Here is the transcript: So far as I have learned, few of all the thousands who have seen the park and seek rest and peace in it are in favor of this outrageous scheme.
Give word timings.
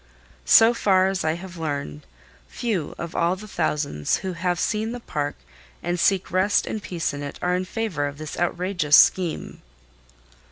So 0.47 0.73
far 0.73 1.09
as 1.09 1.23
I 1.23 1.33
have 1.33 1.57
learned, 1.57 2.07
few 2.47 2.95
of 2.97 3.15
all 3.15 3.35
the 3.35 3.47
thousands 3.47 4.17
who 4.25 4.33
have 4.33 4.59
seen 4.59 4.93
the 4.93 4.99
park 4.99 5.35
and 5.83 5.99
seek 5.99 6.31
rest 6.31 6.65
and 6.65 6.81
peace 6.81 7.13
in 7.13 7.21
it 7.21 7.37
are 7.39 7.53
in 7.53 7.65
favor 7.65 8.07
of 8.07 8.17
this 8.17 8.35
outrageous 8.39 8.95
scheme. 8.97 9.61